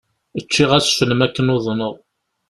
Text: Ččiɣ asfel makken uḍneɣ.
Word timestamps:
Ččiɣ 0.45 0.71
asfel 0.77 1.11
makken 1.19 1.53
uḍneɣ. 1.55 1.93